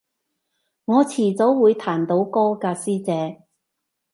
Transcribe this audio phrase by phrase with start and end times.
[0.85, 3.43] 我遲早會彈到歌㗎師姐